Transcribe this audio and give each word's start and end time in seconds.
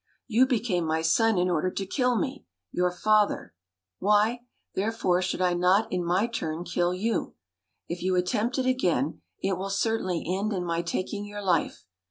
You 0.25 0.47
became 0.47 0.85
my 0.87 1.03
son 1.03 1.37
in 1.37 1.47
order 1.47 1.69
to 1.69 1.85
kill 1.85 2.15
me, 2.17 2.47
your 2.71 2.89
father; 2.89 3.53
why, 3.99 4.39
therefore, 4.73 5.21
should 5.21 5.41
I 5.43 5.53
not 5.53 5.91
in 5.91 6.03
my 6.03 6.25
turn 6.25 6.63
kill 6.63 6.91
you? 6.91 7.35
If 7.87 8.01
you 8.01 8.15
attempt 8.15 8.57
it 8.57 8.65
again, 8.65 9.21
it 9.43 9.57
will 9.59 9.69
certainly 9.69 10.25
end 10.27 10.53
in 10.53 10.65
my 10.65 10.81
taking 10.81 11.23
your 11.23 11.43
life. 11.43 11.85